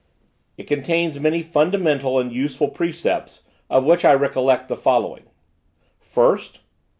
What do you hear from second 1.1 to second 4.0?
many fundamental and useful precepts, of